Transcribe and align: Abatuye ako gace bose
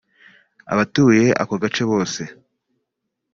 Abatuye 0.73 1.25
ako 1.41 1.53
gace 1.61 1.83
bose 1.91 2.21